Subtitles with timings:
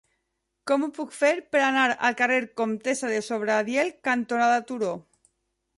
[0.69, 4.95] Com ho puc fer per anar al carrer Comtessa de Sobradiel cantonada Turó?